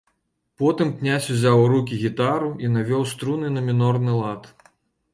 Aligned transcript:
Потым 0.63 0.89
князь 1.01 1.27
узяў 1.35 1.61
у 1.65 1.69
рукі 1.73 2.01
гітару 2.05 2.51
і 2.65 2.73
навёў 2.79 3.07
струны 3.15 3.55
на 3.55 3.67
мінорны 3.71 4.21
лад. 4.25 4.55